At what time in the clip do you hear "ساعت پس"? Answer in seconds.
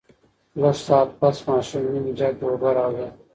0.85-1.37